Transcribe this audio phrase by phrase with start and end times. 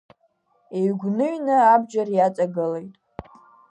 [0.79, 2.93] Еигәныҩны абџьар иаҵагылеит…